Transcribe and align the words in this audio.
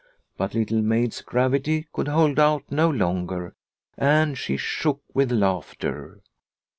But 0.35 0.55
Little 0.55 0.81
Maid's 0.81 1.21
gravity 1.21 1.85
could 1.93 2.07
hold 2.07 2.39
out 2.39 2.63
no 2.71 2.89
longer 2.89 3.53
and 3.95 4.35
she 4.35 4.57
shook 4.57 5.03
with 5.13 5.31
laughter. 5.31 6.23